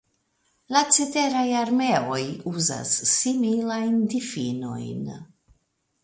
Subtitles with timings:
[0.75, 5.05] La ceteraj armeoj uzas similajn difinojn.